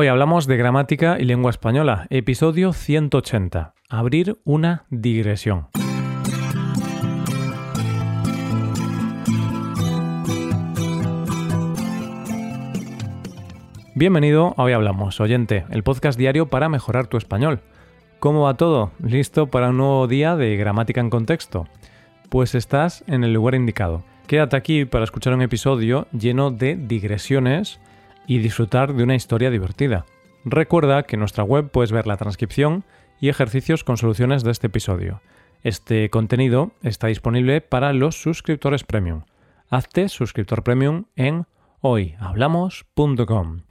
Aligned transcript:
Hoy 0.00 0.06
hablamos 0.06 0.46
de 0.46 0.56
gramática 0.56 1.18
y 1.18 1.24
lengua 1.24 1.50
española, 1.50 2.06
episodio 2.10 2.72
180, 2.72 3.74
abrir 3.88 4.38
una 4.44 4.84
digresión. 4.90 5.66
Bienvenido 13.96 14.54
a 14.56 14.62
Hoy 14.62 14.72
Hablamos, 14.72 15.20
oyente, 15.20 15.64
el 15.70 15.82
podcast 15.82 16.16
diario 16.16 16.46
para 16.46 16.68
mejorar 16.68 17.08
tu 17.08 17.16
español. 17.16 17.58
¿Cómo 18.20 18.42
va 18.42 18.54
todo? 18.54 18.92
¿Listo 19.02 19.48
para 19.48 19.70
un 19.70 19.78
nuevo 19.78 20.06
día 20.06 20.36
de 20.36 20.56
gramática 20.56 21.00
en 21.00 21.10
contexto? 21.10 21.66
Pues 22.28 22.54
estás 22.54 23.02
en 23.08 23.24
el 23.24 23.32
lugar 23.32 23.56
indicado. 23.56 24.04
Quédate 24.28 24.56
aquí 24.56 24.84
para 24.84 25.02
escuchar 25.02 25.34
un 25.34 25.42
episodio 25.42 26.06
lleno 26.12 26.52
de 26.52 26.76
digresiones 26.76 27.80
y 28.28 28.38
disfrutar 28.38 28.94
de 28.94 29.02
una 29.02 29.16
historia 29.16 29.50
divertida. 29.50 30.04
Recuerda 30.44 31.02
que 31.02 31.16
en 31.16 31.20
nuestra 31.20 31.42
web 31.42 31.70
puedes 31.70 31.90
ver 31.90 32.06
la 32.06 32.18
transcripción 32.18 32.84
y 33.18 33.30
ejercicios 33.30 33.82
con 33.82 33.96
soluciones 33.96 34.44
de 34.44 34.52
este 34.52 34.68
episodio. 34.68 35.22
Este 35.62 36.08
contenido 36.10 36.70
está 36.82 37.08
disponible 37.08 37.60
para 37.62 37.92
los 37.92 38.20
suscriptores 38.20 38.84
premium. 38.84 39.22
Hazte 39.70 40.08
suscriptor 40.08 40.62
premium 40.62 41.06
en 41.16 41.46
hoyhablamos.com. 41.80 43.62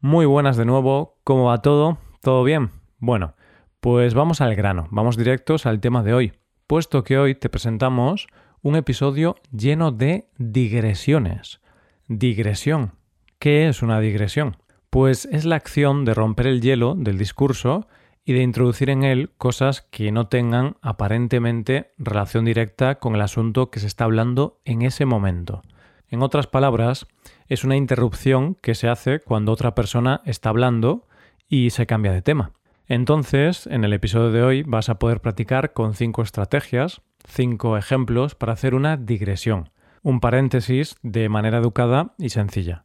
Muy 0.00 0.26
buenas 0.26 0.56
de 0.56 0.66
nuevo, 0.66 1.18
¿cómo 1.24 1.44
va 1.46 1.62
todo? 1.62 1.98
¿Todo 2.20 2.44
bien? 2.44 2.70
Bueno, 2.98 3.34
pues 3.80 4.14
vamos 4.14 4.40
al 4.40 4.54
grano, 4.54 4.88
vamos 4.90 5.16
directos 5.16 5.64
al 5.64 5.80
tema 5.80 6.02
de 6.02 6.14
hoy, 6.14 6.32
puesto 6.66 7.02
que 7.02 7.18
hoy 7.18 7.34
te 7.34 7.48
presentamos 7.48 8.28
un 8.60 8.76
episodio 8.76 9.36
lleno 9.50 9.90
de 9.90 10.28
digresiones. 10.38 11.60
Digresión. 12.08 13.01
¿Qué 13.42 13.66
es 13.66 13.82
una 13.82 13.98
digresión? 13.98 14.56
Pues 14.88 15.24
es 15.32 15.44
la 15.44 15.56
acción 15.56 16.04
de 16.04 16.14
romper 16.14 16.46
el 16.46 16.60
hielo 16.60 16.94
del 16.96 17.18
discurso 17.18 17.88
y 18.24 18.34
de 18.34 18.42
introducir 18.42 18.88
en 18.88 19.02
él 19.02 19.32
cosas 19.36 19.82
que 19.82 20.12
no 20.12 20.28
tengan 20.28 20.76
aparentemente 20.80 21.90
relación 21.98 22.44
directa 22.44 23.00
con 23.00 23.16
el 23.16 23.20
asunto 23.20 23.68
que 23.68 23.80
se 23.80 23.88
está 23.88 24.04
hablando 24.04 24.60
en 24.64 24.82
ese 24.82 25.06
momento. 25.06 25.62
En 26.08 26.22
otras 26.22 26.46
palabras, 26.46 27.08
es 27.48 27.64
una 27.64 27.74
interrupción 27.74 28.54
que 28.54 28.76
se 28.76 28.88
hace 28.88 29.18
cuando 29.18 29.50
otra 29.50 29.74
persona 29.74 30.20
está 30.24 30.50
hablando 30.50 31.08
y 31.48 31.70
se 31.70 31.84
cambia 31.84 32.12
de 32.12 32.22
tema. 32.22 32.52
Entonces, 32.86 33.66
en 33.66 33.82
el 33.82 33.92
episodio 33.92 34.30
de 34.30 34.44
hoy 34.44 34.62
vas 34.62 34.88
a 34.88 35.00
poder 35.00 35.20
practicar 35.20 35.72
con 35.72 35.94
cinco 35.94 36.22
estrategias, 36.22 37.02
cinco 37.26 37.76
ejemplos 37.76 38.36
para 38.36 38.52
hacer 38.52 38.76
una 38.76 38.96
digresión, 38.96 39.70
un 40.02 40.20
paréntesis 40.20 40.94
de 41.02 41.28
manera 41.28 41.58
educada 41.58 42.14
y 42.18 42.28
sencilla. 42.28 42.84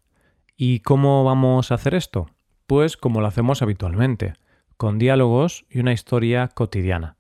¿Y 0.60 0.80
cómo 0.80 1.24
vamos 1.24 1.70
a 1.72 1.76
hacer 1.76 1.94
esto? 1.94 2.32
Pues 2.66 2.98
como 2.98 3.22
lo 3.22 3.28
hacemos 3.28 3.62
habitualmente, 3.62 4.34
con 4.76 4.98
diálogos 4.98 5.68
y 5.70 5.78
una 5.78 5.94
historia 5.94 6.48
cotidiana. 6.48 7.16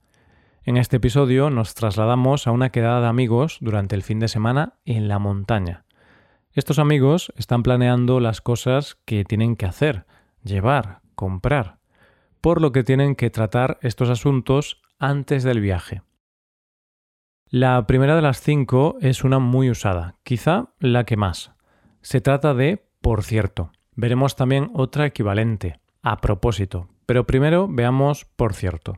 En 0.63 0.75
este 0.75 0.97
episodio 0.97 1.51
nos 1.51 1.75
trasladamos 1.75 2.47
a 2.47 2.51
una 2.51 2.71
quedada 2.71 2.99
de 2.99 3.07
amigos 3.07 3.59
durante 3.61 3.93
el 3.93 4.01
fin 4.01 4.17
de 4.17 4.27
semana 4.27 4.79
en 4.85 5.07
la 5.07 5.19
montaña. 5.19 5.85
Estos 6.53 6.79
amigos 6.79 7.31
están 7.37 7.61
planeando 7.61 8.19
las 8.19 8.41
cosas 8.41 8.97
que 9.05 9.23
tienen 9.23 9.55
que 9.55 9.67
hacer, 9.67 10.07
llevar, 10.43 11.01
comprar, 11.13 11.77
por 12.41 12.59
lo 12.59 12.71
que 12.71 12.83
tienen 12.83 13.15
que 13.15 13.29
tratar 13.29 13.77
estos 13.83 14.09
asuntos 14.09 14.81
antes 14.97 15.43
del 15.43 15.61
viaje. 15.61 16.01
La 17.49 17.85
primera 17.85 18.15
de 18.15 18.23
las 18.23 18.41
cinco 18.41 18.97
es 18.99 19.23
una 19.23 19.37
muy 19.37 19.69
usada, 19.69 20.15
quizá 20.23 20.73
la 20.79 21.03
que 21.03 21.17
más. 21.17 21.51
Se 22.01 22.19
trata 22.19 22.55
de 22.55 22.86
por 23.07 23.23
cierto. 23.23 23.71
Veremos 23.95 24.35
también 24.35 24.69
otra 24.73 25.05
equivalente, 25.05 25.79
a 26.03 26.17
propósito, 26.17 26.89
pero 27.05 27.25
primero 27.25 27.69
veamos 27.69 28.25
por 28.25 28.53
cierto. 28.53 28.97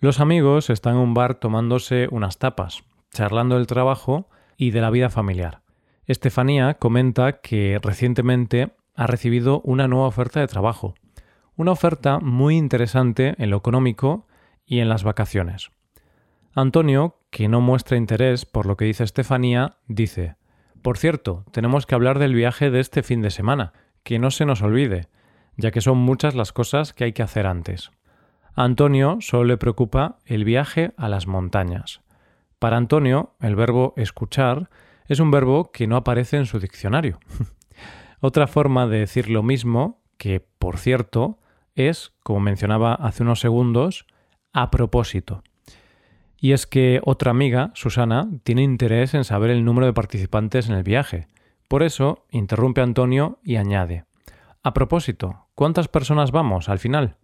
Los 0.00 0.18
amigos 0.18 0.68
están 0.68 0.94
en 0.94 1.02
un 1.02 1.14
bar 1.14 1.36
tomándose 1.36 2.08
unas 2.10 2.38
tapas, 2.38 2.82
charlando 3.12 3.54
del 3.54 3.68
trabajo 3.68 4.28
y 4.56 4.72
de 4.72 4.80
la 4.80 4.90
vida 4.90 5.10
familiar. 5.10 5.62
Estefanía 6.06 6.74
comenta 6.74 7.40
que 7.40 7.78
recientemente 7.80 8.74
ha 8.96 9.06
recibido 9.06 9.60
una 9.60 9.86
nueva 9.86 10.08
oferta 10.08 10.40
de 10.40 10.48
trabajo, 10.48 10.96
una 11.54 11.70
oferta 11.70 12.18
muy 12.18 12.56
interesante 12.56 13.36
en 13.38 13.50
lo 13.50 13.58
económico 13.58 14.26
y 14.64 14.80
en 14.80 14.88
las 14.88 15.04
vacaciones. 15.04 15.70
Antonio, 16.52 17.20
que 17.30 17.46
no 17.46 17.60
muestra 17.60 17.96
interés 17.96 18.44
por 18.44 18.66
lo 18.66 18.76
que 18.76 18.86
dice 18.86 19.04
Estefanía, 19.04 19.76
dice 19.86 20.34
por 20.86 20.98
cierto, 20.98 21.44
tenemos 21.50 21.84
que 21.84 21.96
hablar 21.96 22.20
del 22.20 22.32
viaje 22.32 22.70
de 22.70 22.78
este 22.78 23.02
fin 23.02 23.20
de 23.20 23.32
semana, 23.32 23.72
que 24.04 24.20
no 24.20 24.30
se 24.30 24.46
nos 24.46 24.62
olvide, 24.62 25.08
ya 25.56 25.72
que 25.72 25.80
son 25.80 25.98
muchas 25.98 26.36
las 26.36 26.52
cosas 26.52 26.92
que 26.92 27.02
hay 27.02 27.12
que 27.12 27.24
hacer 27.24 27.48
antes. 27.48 27.90
A 28.54 28.62
Antonio 28.62 29.16
solo 29.18 29.46
le 29.46 29.56
preocupa 29.56 30.18
el 30.26 30.44
viaje 30.44 30.92
a 30.96 31.08
las 31.08 31.26
montañas. 31.26 32.02
Para 32.60 32.76
Antonio, 32.76 33.34
el 33.40 33.56
verbo 33.56 33.94
escuchar 33.96 34.70
es 35.08 35.18
un 35.18 35.32
verbo 35.32 35.72
que 35.72 35.88
no 35.88 35.96
aparece 35.96 36.36
en 36.36 36.46
su 36.46 36.60
diccionario. 36.60 37.18
Otra 38.20 38.46
forma 38.46 38.86
de 38.86 39.00
decir 39.00 39.28
lo 39.28 39.42
mismo, 39.42 40.04
que 40.18 40.38
por 40.38 40.78
cierto, 40.78 41.40
es, 41.74 42.12
como 42.22 42.38
mencionaba 42.38 42.94
hace 42.94 43.24
unos 43.24 43.40
segundos, 43.40 44.06
a 44.52 44.70
propósito. 44.70 45.42
Y 46.38 46.52
es 46.52 46.66
que 46.66 47.00
otra 47.04 47.30
amiga, 47.30 47.70
Susana, 47.74 48.28
tiene 48.44 48.62
interés 48.62 49.14
en 49.14 49.24
saber 49.24 49.50
el 49.50 49.64
número 49.64 49.86
de 49.86 49.94
participantes 49.94 50.68
en 50.68 50.74
el 50.74 50.82
viaje. 50.82 51.28
Por 51.68 51.82
eso, 51.82 52.26
interrumpe 52.30 52.80
Antonio 52.80 53.38
y 53.42 53.56
añade 53.56 54.04
A 54.62 54.74
propósito, 54.74 55.46
¿cuántas 55.54 55.88
personas 55.88 56.32
vamos 56.32 56.68
al 56.68 56.78
final? 56.78 57.16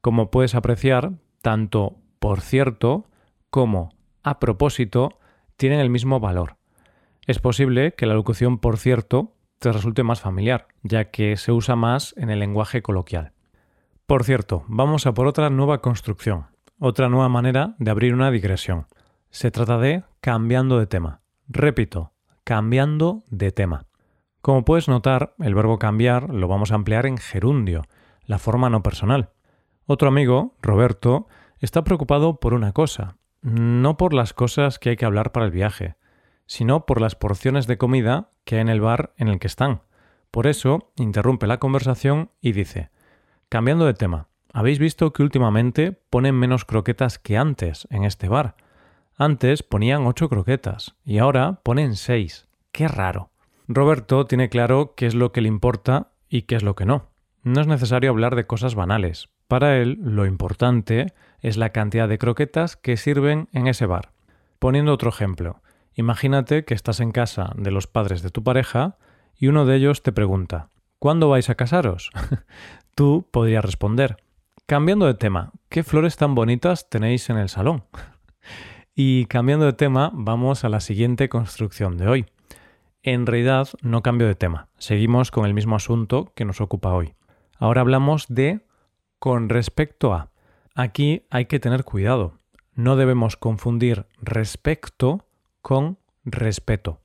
Como 0.00 0.30
puedes 0.30 0.54
apreciar, 0.54 1.12
tanto 1.42 1.96
por 2.18 2.40
cierto 2.40 3.06
como 3.50 3.90
a 4.22 4.38
propósito 4.40 5.18
tienen 5.56 5.80
el 5.80 5.90
mismo 5.90 6.20
valor. 6.20 6.56
Es 7.26 7.38
posible 7.38 7.94
que 7.94 8.06
la 8.06 8.14
locución 8.14 8.58
por 8.58 8.78
cierto 8.78 9.34
te 9.58 9.72
resulte 9.72 10.02
más 10.02 10.20
familiar, 10.20 10.68
ya 10.82 11.10
que 11.10 11.36
se 11.36 11.52
usa 11.52 11.76
más 11.76 12.14
en 12.16 12.30
el 12.30 12.40
lenguaje 12.40 12.82
coloquial. 12.82 13.32
Por 14.06 14.24
cierto, 14.24 14.64
vamos 14.66 15.06
a 15.06 15.14
por 15.14 15.26
otra 15.26 15.50
nueva 15.50 15.80
construcción 15.80 16.49
otra 16.80 17.10
nueva 17.10 17.28
manera 17.28 17.74
de 17.78 17.90
abrir 17.90 18.14
una 18.14 18.30
digresión. 18.30 18.86
Se 19.28 19.50
trata 19.50 19.78
de 19.78 20.02
cambiando 20.20 20.78
de 20.78 20.86
tema. 20.86 21.20
Repito, 21.46 22.12
cambiando 22.42 23.22
de 23.28 23.52
tema. 23.52 23.86
Como 24.40 24.64
puedes 24.64 24.88
notar, 24.88 25.34
el 25.38 25.54
verbo 25.54 25.78
cambiar 25.78 26.30
lo 26.30 26.48
vamos 26.48 26.72
a 26.72 26.76
emplear 26.76 27.04
en 27.04 27.18
gerundio, 27.18 27.82
la 28.24 28.38
forma 28.38 28.70
no 28.70 28.82
personal. 28.82 29.30
Otro 29.84 30.08
amigo, 30.08 30.56
Roberto, 30.62 31.28
está 31.58 31.84
preocupado 31.84 32.40
por 32.40 32.54
una 32.54 32.72
cosa, 32.72 33.18
no 33.42 33.98
por 33.98 34.14
las 34.14 34.32
cosas 34.32 34.78
que 34.78 34.88
hay 34.88 34.96
que 34.96 35.04
hablar 35.04 35.32
para 35.32 35.44
el 35.44 35.52
viaje, 35.52 35.96
sino 36.46 36.86
por 36.86 37.02
las 37.02 37.14
porciones 37.14 37.66
de 37.66 37.76
comida 37.76 38.30
que 38.44 38.54
hay 38.54 38.62
en 38.62 38.70
el 38.70 38.80
bar 38.80 39.12
en 39.18 39.28
el 39.28 39.38
que 39.38 39.48
están. 39.48 39.82
Por 40.30 40.46
eso, 40.46 40.92
interrumpe 40.96 41.46
la 41.46 41.58
conversación 41.58 42.30
y 42.40 42.52
dice, 42.52 42.90
cambiando 43.50 43.84
de 43.84 43.94
tema, 43.94 44.29
habéis 44.52 44.78
visto 44.78 45.12
que 45.12 45.22
últimamente 45.22 45.92
ponen 45.92 46.34
menos 46.34 46.64
croquetas 46.64 47.18
que 47.18 47.36
antes 47.36 47.86
en 47.90 48.04
este 48.04 48.28
bar. 48.28 48.56
Antes 49.16 49.62
ponían 49.62 50.06
ocho 50.06 50.28
croquetas 50.28 50.96
y 51.04 51.18
ahora 51.18 51.60
ponen 51.62 51.96
seis. 51.96 52.48
¡Qué 52.72 52.88
raro! 52.88 53.30
Roberto 53.68 54.26
tiene 54.26 54.48
claro 54.48 54.94
qué 54.96 55.06
es 55.06 55.14
lo 55.14 55.32
que 55.32 55.40
le 55.40 55.48
importa 55.48 56.12
y 56.28 56.42
qué 56.42 56.56
es 56.56 56.62
lo 56.62 56.74
que 56.74 56.86
no. 56.86 57.10
No 57.42 57.60
es 57.60 57.66
necesario 57.66 58.10
hablar 58.10 58.34
de 58.34 58.46
cosas 58.46 58.74
banales. 58.74 59.28
Para 59.46 59.78
él, 59.78 59.98
lo 60.00 60.26
importante 60.26 61.12
es 61.40 61.56
la 61.56 61.70
cantidad 61.70 62.08
de 62.08 62.18
croquetas 62.18 62.76
que 62.76 62.96
sirven 62.96 63.48
en 63.52 63.66
ese 63.66 63.86
bar. 63.86 64.12
Poniendo 64.58 64.92
otro 64.92 65.10
ejemplo, 65.10 65.60
imagínate 65.94 66.64
que 66.64 66.74
estás 66.74 67.00
en 67.00 67.12
casa 67.12 67.52
de 67.56 67.70
los 67.70 67.86
padres 67.86 68.22
de 68.22 68.30
tu 68.30 68.42
pareja 68.42 68.96
y 69.36 69.48
uno 69.48 69.64
de 69.66 69.76
ellos 69.76 70.02
te 70.02 70.12
pregunta 70.12 70.68
¿Cuándo 70.98 71.30
vais 71.30 71.48
a 71.48 71.54
casaros? 71.54 72.10
Tú 72.94 73.26
podrías 73.30 73.64
responder 73.64 74.18
Cambiando 74.66 75.06
de 75.06 75.14
tema, 75.14 75.52
¿qué 75.68 75.82
flores 75.82 76.16
tan 76.16 76.34
bonitas 76.34 76.88
tenéis 76.88 77.28
en 77.30 77.38
el 77.38 77.48
salón? 77.48 77.84
y 78.94 79.26
cambiando 79.26 79.66
de 79.66 79.72
tema, 79.72 80.10
vamos 80.14 80.64
a 80.64 80.68
la 80.68 80.80
siguiente 80.80 81.28
construcción 81.28 81.96
de 81.96 82.08
hoy. 82.08 82.26
En 83.02 83.26
realidad 83.26 83.68
no 83.82 84.02
cambio 84.02 84.26
de 84.26 84.34
tema, 84.34 84.68
seguimos 84.78 85.30
con 85.30 85.46
el 85.46 85.54
mismo 85.54 85.76
asunto 85.76 86.32
que 86.34 86.44
nos 86.44 86.60
ocupa 86.60 86.92
hoy. 86.92 87.14
Ahora 87.58 87.80
hablamos 87.80 88.26
de 88.28 88.60
con 89.18 89.48
respecto 89.48 90.12
a. 90.12 90.30
Aquí 90.74 91.26
hay 91.30 91.46
que 91.46 91.60
tener 91.60 91.84
cuidado, 91.84 92.34
no 92.74 92.96
debemos 92.96 93.36
confundir 93.36 94.06
respecto 94.20 95.26
con 95.62 95.98
respeto. 96.24 97.00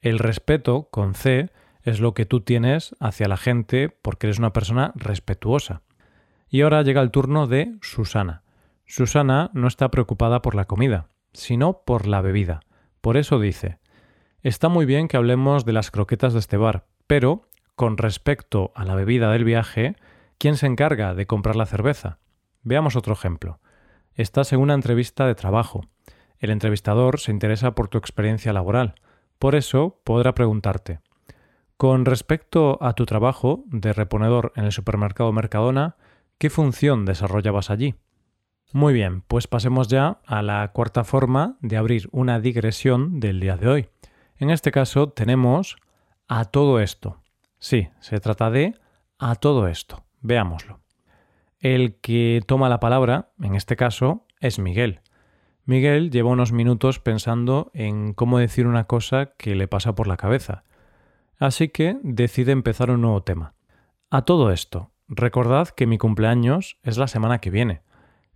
El 0.00 0.18
respeto 0.18 0.88
con 0.90 1.14
C 1.14 1.50
es 1.82 2.00
lo 2.00 2.14
que 2.14 2.26
tú 2.26 2.40
tienes 2.40 2.94
hacia 3.00 3.28
la 3.28 3.36
gente 3.36 3.88
porque 3.88 4.26
eres 4.26 4.38
una 4.38 4.52
persona 4.52 4.92
respetuosa. 4.94 5.82
Y 6.48 6.62
ahora 6.62 6.82
llega 6.82 7.02
el 7.02 7.10
turno 7.10 7.46
de 7.46 7.76
Susana. 7.82 8.42
Susana 8.84 9.50
no 9.52 9.68
está 9.68 9.90
preocupada 9.90 10.42
por 10.42 10.54
la 10.54 10.66
comida, 10.66 11.08
sino 11.32 11.82
por 11.84 12.06
la 12.06 12.20
bebida. 12.20 12.60
Por 13.00 13.16
eso 13.16 13.40
dice, 13.40 13.78
está 14.42 14.68
muy 14.68 14.86
bien 14.86 15.08
que 15.08 15.16
hablemos 15.16 15.64
de 15.64 15.72
las 15.72 15.90
croquetas 15.90 16.32
de 16.32 16.38
este 16.38 16.56
bar, 16.56 16.86
pero, 17.06 17.48
con 17.74 17.98
respecto 17.98 18.72
a 18.74 18.84
la 18.84 18.94
bebida 18.94 19.30
del 19.32 19.44
viaje, 19.44 19.96
¿Quién 20.38 20.58
se 20.58 20.66
encarga 20.66 21.14
de 21.14 21.26
comprar 21.26 21.56
la 21.56 21.64
cerveza? 21.64 22.18
Veamos 22.62 22.94
otro 22.94 23.14
ejemplo. 23.14 23.58
Estás 24.12 24.52
en 24.52 24.60
una 24.60 24.74
entrevista 24.74 25.26
de 25.26 25.34
trabajo. 25.34 25.86
El 26.38 26.50
entrevistador 26.50 27.20
se 27.20 27.32
interesa 27.32 27.74
por 27.74 27.88
tu 27.88 27.96
experiencia 27.96 28.52
laboral. 28.52 28.96
Por 29.38 29.54
eso 29.54 30.02
podrá 30.04 30.34
preguntarte, 30.34 31.00
con 31.78 32.04
respecto 32.04 32.78
a 32.82 32.92
tu 32.92 33.06
trabajo 33.06 33.64
de 33.66 33.94
reponedor 33.94 34.52
en 34.56 34.64
el 34.66 34.72
supermercado 34.72 35.32
Mercadona, 35.32 35.96
¿qué 36.38 36.50
función 36.50 37.04
desarrollabas 37.04 37.70
allí? 37.70 37.94
Muy 38.72 38.92
bien, 38.92 39.22
pues 39.22 39.46
pasemos 39.46 39.88
ya 39.88 40.20
a 40.26 40.42
la 40.42 40.72
cuarta 40.72 41.04
forma 41.04 41.56
de 41.60 41.76
abrir 41.76 42.08
una 42.12 42.40
digresión 42.40 43.20
del 43.20 43.40
día 43.40 43.56
de 43.56 43.68
hoy. 43.68 43.88
En 44.38 44.50
este 44.50 44.72
caso 44.72 45.10
tenemos 45.10 45.76
a 46.28 46.44
todo 46.46 46.80
esto. 46.80 47.22
Sí, 47.58 47.88
se 48.00 48.20
trata 48.20 48.50
de 48.50 48.74
a 49.18 49.36
todo 49.36 49.68
esto. 49.68 50.04
Veámoslo. 50.20 50.80
El 51.58 51.96
que 52.00 52.42
toma 52.46 52.68
la 52.68 52.80
palabra, 52.80 53.30
en 53.40 53.54
este 53.54 53.76
caso, 53.76 54.26
es 54.40 54.58
Miguel. 54.58 55.00
Miguel 55.64 56.10
lleva 56.10 56.30
unos 56.30 56.52
minutos 56.52 57.00
pensando 57.00 57.70
en 57.74 58.12
cómo 58.12 58.38
decir 58.38 58.66
una 58.66 58.84
cosa 58.84 59.32
que 59.36 59.54
le 59.54 59.68
pasa 59.68 59.94
por 59.94 60.06
la 60.06 60.16
cabeza. 60.16 60.64
Así 61.38 61.68
que 61.68 61.98
decide 62.02 62.52
empezar 62.52 62.90
un 62.90 63.00
nuevo 63.00 63.22
tema. 63.22 63.54
A 64.10 64.22
todo 64.22 64.52
esto, 64.52 64.92
recordad 65.08 65.68
que 65.68 65.86
mi 65.86 65.98
cumpleaños 65.98 66.78
es 66.82 66.98
la 66.98 67.08
semana 67.08 67.38
que 67.38 67.50
viene. 67.50 67.82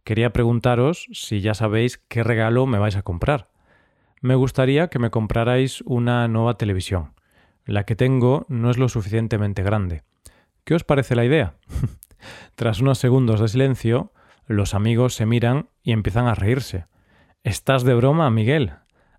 Quería 0.05 0.33
preguntaros 0.33 1.09
si 1.13 1.41
ya 1.41 1.55
sabéis 1.55 1.99
qué 2.09 2.23
regalo 2.23 2.67
me 2.67 2.79
vais 2.79 2.97
a 2.97 3.03
comprar. 3.03 3.51
Me 4.21 4.35
gustaría 4.35 4.89
que 4.89 4.99
me 4.99 5.11
comprarais 5.11 5.83
una 5.83 6.27
nueva 6.29 6.55
televisión. 6.55 7.15
La 7.65 7.85
que 7.85 7.97
tengo 7.97 8.47
no 8.49 8.71
es 8.71 8.79
lo 8.79 8.89
suficientemente 8.89 9.63
grande. 9.63 10.03
¿Qué 10.65 10.75
os 10.75 10.85
parece 10.85 11.15
la 11.15 11.25
idea? 11.25 11.55
Tras 12.55 12.81
unos 12.81 12.99
segundos 12.99 13.41
de 13.41 13.49
silencio, 13.49 14.13
los 14.47 14.75
amigos 14.75 15.15
se 15.15 15.27
miran 15.27 15.69
y 15.83 15.93
empiezan 15.93 16.27
a 16.27 16.35
reírse. 16.35 16.87
¿Estás 17.45 17.85
de 17.85 17.95
broma, 17.95 18.31
Miguel? 18.31 18.73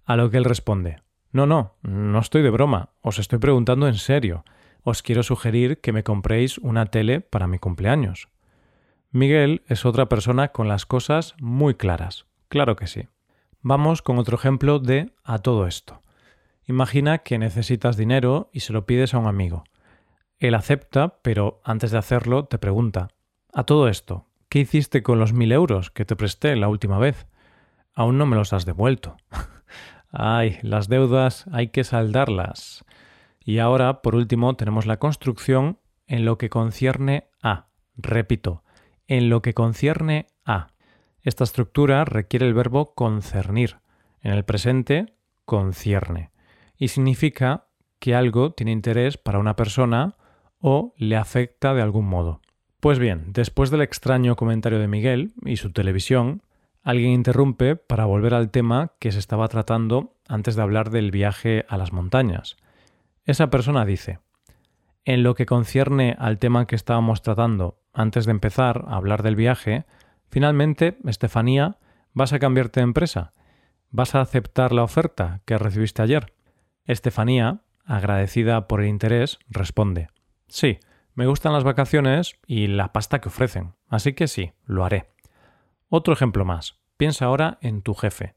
A 0.06 0.16
lo 0.16 0.30
que 0.30 0.38
él 0.38 0.46
responde 0.46 1.02
no, 1.32 1.46
no, 1.46 1.76
no 1.82 2.20
estoy 2.20 2.42
de 2.42 2.50
broma, 2.50 2.90
os 3.02 3.20
estoy 3.20 3.40
preguntando 3.40 3.88
en 3.88 3.96
serio. 3.96 4.44
Os 4.84 5.04
quiero 5.04 5.24
sugerir 5.24 5.80
que 5.80 5.94
me 5.94 6.04
compréis 6.04 6.58
una 6.58 6.88
tele 6.88 7.22
para 7.22 7.48
mi 7.48 7.60
cumpleaños. 7.60 8.30
Miguel 9.12 9.62
es 9.68 9.86
otra 9.86 10.08
persona 10.08 10.50
con 10.50 10.68
las 10.68 10.86
cosas 10.86 11.36
muy 11.40 11.76
claras. 11.76 12.26
Claro 12.48 12.76
que 12.76 12.88
sí. 12.88 13.08
Vamos 13.62 14.02
con 14.02 14.18
otro 14.18 14.38
ejemplo 14.38 14.80
de 14.80 15.12
a 15.24 15.40
todo 15.40 15.68
esto. 15.68 16.02
Imagina 16.66 17.20
que 17.20 17.38
necesitas 17.38 17.98
dinero 17.98 18.50
y 18.54 18.62
se 18.62 18.74
lo 18.74 18.86
pides 18.86 19.14
a 19.14 19.20
un 19.20 19.28
amigo. 19.28 19.64
Él 20.40 20.56
acepta, 20.56 21.20
pero 21.22 21.62
antes 21.64 21.92
de 21.92 22.00
hacerlo 22.00 22.46
te 22.46 22.58
pregunta 22.58 23.10
A 23.54 23.64
todo 23.64 23.88
esto, 23.88 24.26
¿qué 24.50 24.60
hiciste 24.60 25.04
con 25.04 25.20
los 25.20 25.34
mil 25.34 25.52
euros 25.52 25.92
que 25.92 26.06
te 26.06 26.16
presté 26.16 26.56
la 26.56 26.70
última 26.70 26.98
vez? 26.98 27.28
Aún 27.94 28.18
no 28.18 28.26
me 28.26 28.36
los 28.36 28.54
has 28.54 28.66
devuelto. 28.66 29.18
Ay, 30.12 30.58
las 30.64 30.88
deudas 30.88 31.46
hay 31.52 31.68
que 31.68 31.84
saldarlas. 31.84 32.84
Y 33.44 33.60
ahora, 33.60 34.02
por 34.02 34.16
último, 34.16 34.56
tenemos 34.56 34.86
la 34.86 34.98
construcción 34.98 35.80
en 36.08 36.26
lo 36.26 36.38
que 36.38 36.50
concierne 36.50 37.30
a. 37.42 37.68
Repito, 37.96 38.64
en 39.08 39.30
lo 39.30 39.42
que 39.42 39.54
concierne 39.54 40.28
a. 40.46 40.68
Esta 41.22 41.44
estructura 41.44 42.06
requiere 42.06 42.48
el 42.48 42.54
verbo 42.54 42.94
concernir. 42.94 43.78
En 44.22 44.32
el 44.32 44.46
presente, 44.46 45.16
concierne. 45.46 46.32
Y 46.78 46.90
significa 46.90 47.68
que 48.00 48.16
algo 48.16 48.54
tiene 48.54 48.72
interés 48.72 49.18
para 49.18 49.40
una 49.40 49.56
persona 49.56 50.16
o 50.60 50.94
le 50.98 51.16
afecta 51.16 51.74
de 51.74 51.82
algún 51.82 52.06
modo. 52.08 52.42
Pues 52.80 52.98
bien, 53.00 53.34
después 53.34 53.70
del 53.70 53.82
extraño 53.82 54.36
comentario 54.36 54.80
de 54.80 54.88
Miguel 54.88 55.34
y 55.46 55.58
su 55.58 55.72
televisión, 55.72 56.42
Alguien 56.84 57.12
interrumpe 57.12 57.76
para 57.76 58.06
volver 58.06 58.34
al 58.34 58.50
tema 58.50 58.94
que 59.00 59.12
se 59.12 59.20
estaba 59.20 59.48
tratando 59.50 60.16
antes 60.28 60.56
de 60.56 60.64
hablar 60.64 60.90
del 60.90 61.12
viaje 61.12 61.64
a 61.70 61.78
las 61.78 61.94
montañas. 61.94 62.58
Esa 63.26 63.50
persona 63.50 63.86
dice, 63.86 64.20
en 65.06 65.24
lo 65.24 65.36
que 65.36 65.46
concierne 65.46 66.16
al 66.20 66.40
tema 66.40 66.66
que 66.66 66.76
estábamos 66.76 67.22
tratando 67.22 67.80
antes 67.94 68.26
de 68.26 68.32
empezar 68.32 68.86
a 68.88 68.96
hablar 68.96 69.24
del 69.24 69.36
viaje, 69.36 69.86
finalmente, 70.30 70.98
Estefanía, 71.06 71.78
vas 72.14 72.34
a 72.34 72.40
cambiarte 72.40 72.80
de 72.80 72.86
empresa. 72.86 73.34
¿Vas 73.90 74.16
a 74.16 74.22
aceptar 74.22 74.72
la 74.72 74.84
oferta 74.84 75.42
que 75.46 75.58
recibiste 75.58 76.02
ayer? 76.02 76.34
Estefanía, 76.86 77.62
agradecida 77.86 78.68
por 78.68 78.82
el 78.82 78.88
interés, 78.88 79.40
responde, 79.50 80.08
sí, 80.48 80.80
me 81.14 81.28
gustan 81.28 81.54
las 81.54 81.64
vacaciones 81.64 82.40
y 82.48 82.68
la 82.68 82.94
pasta 82.94 83.20
que 83.20 83.30
ofrecen, 83.30 83.74
así 83.90 84.14
que 84.14 84.28
sí, 84.28 84.54
lo 84.66 84.86
haré. 84.86 85.10
Otro 85.90 86.14
ejemplo 86.14 86.46
más. 86.46 86.80
Piensa 86.96 87.26
ahora 87.26 87.58
en 87.62 87.82
tu 87.82 87.94
jefe. 87.96 88.36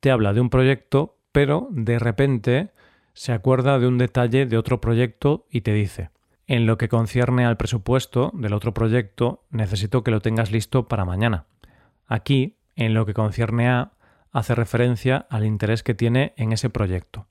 Te 0.00 0.10
habla 0.10 0.32
de 0.32 0.40
un 0.40 0.48
proyecto, 0.48 1.18
pero 1.32 1.68
de 1.70 1.98
repente 1.98 2.72
se 3.16 3.32
acuerda 3.32 3.78
de 3.78 3.88
un 3.88 3.96
detalle 3.96 4.44
de 4.44 4.58
otro 4.58 4.80
proyecto 4.82 5.46
y 5.50 5.62
te 5.62 5.72
dice, 5.72 6.10
en 6.46 6.66
lo 6.66 6.76
que 6.76 6.90
concierne 6.90 7.46
al 7.46 7.56
presupuesto 7.56 8.30
del 8.34 8.52
otro 8.52 8.74
proyecto, 8.74 9.46
necesito 9.50 10.04
que 10.04 10.10
lo 10.10 10.20
tengas 10.20 10.52
listo 10.52 10.86
para 10.86 11.06
mañana. 11.06 11.46
Aquí, 12.06 12.58
en 12.76 12.92
lo 12.92 13.06
que 13.06 13.14
concierne 13.14 13.70
a, 13.70 13.94
hace 14.32 14.54
referencia 14.54 15.26
al 15.30 15.46
interés 15.46 15.82
que 15.82 15.94
tiene 15.94 16.34
en 16.36 16.52
ese 16.52 16.68
proyecto. 16.68 17.26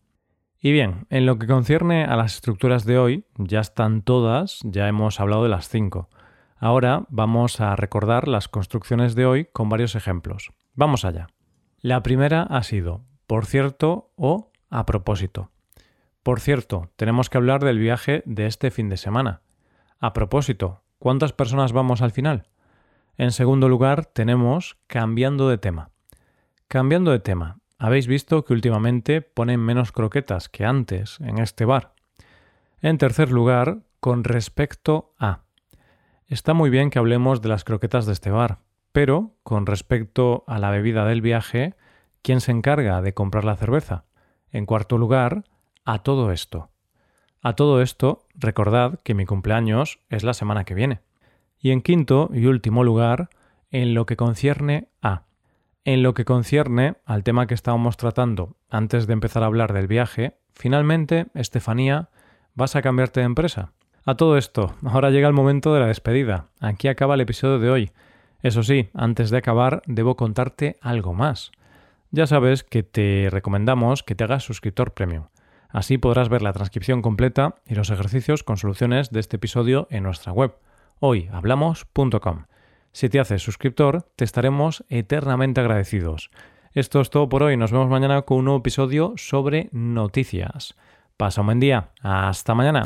Y 0.60 0.72
bien, 0.72 1.06
en 1.12 1.28
lo 1.28 1.38
que 1.38 1.46
concierne 1.46 2.04
a 2.04 2.16
las 2.16 2.34
estructuras 2.34 2.84
de 2.86 2.98
hoy, 2.98 3.26
ya 3.38 3.60
están 3.60 4.02
todas, 4.02 4.62
ya 4.64 4.88
hemos 4.88 5.20
hablado 5.20 5.44
de 5.44 5.50
las 5.50 5.70
cinco. 5.70 6.10
Ahora 6.58 7.06
vamos 7.10 7.62
a 7.62 7.76
recordar 7.76 8.28
las 8.28 8.48
construcciones 8.48 9.14
de 9.14 9.28
hoy 9.28 9.46
con 9.54 9.70
varios 9.70 9.94
ejemplos. 9.94 10.52
Vamos 10.74 11.06
allá. 11.06 11.28
La 11.80 12.02
primera 12.02 12.42
ha 12.42 12.64
sido 12.64 13.06
por 13.28 13.46
cierto 13.46 14.12
o 14.16 14.52
a 14.72 14.88
propósito. 14.88 15.52
Por 16.26 16.40
cierto, 16.40 16.90
tenemos 16.96 17.30
que 17.30 17.38
hablar 17.38 17.64
del 17.64 17.78
viaje 17.78 18.24
de 18.26 18.48
este 18.48 18.72
fin 18.72 18.90
de 18.90 18.98
semana. 18.98 19.44
A 20.00 20.12
propósito, 20.12 20.82
¿cuántas 20.98 21.34
personas 21.34 21.72
vamos 21.72 22.02
al 22.02 22.10
final? 22.10 22.48
En 23.16 23.32
segundo 23.32 23.70
lugar, 23.70 24.08
tenemos 24.08 24.76
cambiando 24.88 25.48
de 25.50 25.60
tema. 25.60 25.92
Cambiando 26.68 27.12
de 27.12 27.20
tema, 27.20 27.60
habéis 27.78 28.08
visto 28.08 28.44
que 28.44 28.54
últimamente 28.54 29.22
ponen 29.22 29.60
menos 29.60 29.92
croquetas 29.92 30.50
que 30.50 30.66
antes 30.66 31.20
en 31.20 31.38
este 31.38 31.64
bar. 31.64 31.94
En 32.82 32.98
tercer 32.98 33.32
lugar, 33.32 33.84
con 34.00 34.24
respecto 34.24 35.14
a. 35.20 35.44
Está 36.26 36.56
muy 36.56 36.72
bien 36.72 36.90
que 36.90 36.98
hablemos 36.98 37.44
de 37.44 37.50
las 37.50 37.64
croquetas 37.64 38.08
de 38.08 38.14
este 38.14 38.32
bar, 38.32 38.62
pero 38.92 39.36
con 39.44 39.68
respecto 39.68 40.44
a 40.48 40.58
la 40.58 40.72
bebida 40.72 41.06
del 41.06 41.22
viaje, 41.22 41.76
¿quién 42.24 42.42
se 42.42 42.52
encarga 42.52 43.04
de 43.04 43.14
comprar 43.14 43.46
la 43.46 43.58
cerveza? 43.58 44.06
En 44.50 44.66
cuarto 44.66 44.98
lugar, 44.98 45.44
a 45.86 46.00
todo 46.00 46.32
esto. 46.32 46.70
A 47.42 47.54
todo 47.54 47.82
esto, 47.82 48.26
recordad 48.34 49.00
que 49.04 49.14
mi 49.14 49.26
cumpleaños 49.26 50.00
es 50.10 50.24
la 50.24 50.34
semana 50.34 50.64
que 50.64 50.74
viene. 50.74 51.02
Y 51.60 51.72
en 51.72 51.82
quinto 51.82 52.30
y 52.34 52.48
último 52.48 52.84
lugar, 52.84 53.30
en 53.72 53.94
lo 53.94 54.06
que 54.06 54.18
concierne 54.18 54.90
a. 55.02 55.24
En 55.84 56.02
lo 56.02 56.16
que 56.16 56.26
concierne 56.26 56.96
al 57.06 57.24
tema 57.24 57.46
que 57.46 57.54
estábamos 57.54 57.98
tratando 57.98 58.56
antes 58.70 59.06
de 59.06 59.14
empezar 59.14 59.44
a 59.44 59.46
hablar 59.46 59.74
del 59.74 59.88
viaje, 59.88 60.38
finalmente, 60.54 61.28
Estefanía, 61.36 62.10
¿vas 62.56 62.76
a 62.76 62.82
cambiarte 62.82 63.20
de 63.20 63.28
empresa? 63.28 63.74
A 64.06 64.16
todo 64.16 64.38
esto, 64.38 64.74
ahora 64.84 65.12
llega 65.12 65.28
el 65.28 65.34
momento 65.34 65.74
de 65.74 65.82
la 65.82 65.88
despedida. 65.88 66.48
Aquí 66.60 66.88
acaba 66.88 67.14
el 67.14 67.22
episodio 67.22 67.60
de 67.60 67.70
hoy. 67.70 67.92
Eso 68.42 68.64
sí, 68.64 68.90
antes 68.94 69.30
de 69.30 69.38
acabar, 69.38 69.84
debo 69.86 70.16
contarte 70.16 70.78
algo 70.82 71.14
más. 71.14 71.52
Ya 72.10 72.26
sabes 72.26 72.64
que 72.64 72.82
te 72.82 73.30
recomendamos 73.30 74.02
que 74.02 74.16
te 74.16 74.24
hagas 74.24 74.44
suscriptor 74.44 74.94
premium. 74.94 75.26
Así 75.76 75.98
podrás 75.98 76.30
ver 76.30 76.42
la 76.42 76.54
transcripción 76.54 77.02
completa 77.02 77.56
y 77.68 77.76
los 77.76 77.90
ejercicios 77.90 78.44
con 78.44 78.56
soluciones 78.56 79.12
de 79.12 79.20
este 79.20 79.36
episodio 79.36 79.90
en 79.92 80.04
nuestra 80.04 80.32
web, 80.32 80.56
hoyhablamos.com. 81.02 82.46
Si 82.94 83.10
te 83.10 83.20
haces 83.20 83.44
suscriptor, 83.44 84.04
te 84.16 84.24
estaremos 84.24 84.86
eternamente 84.88 85.60
agradecidos. 85.60 86.32
Esto 86.72 87.02
es 87.02 87.10
todo 87.10 87.28
por 87.28 87.44
hoy. 87.44 87.58
Nos 87.58 87.74
vemos 87.74 87.90
mañana 87.90 88.22
con 88.22 88.38
un 88.38 88.46
nuevo 88.46 88.60
episodio 88.60 89.16
sobre 89.18 89.68
noticias. 89.74 90.78
Pasa 91.18 91.42
un 91.42 91.48
buen 91.48 91.60
día. 91.60 91.90
Hasta 92.02 92.56
mañana. 92.56 92.86